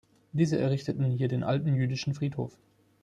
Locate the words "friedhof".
2.15-2.57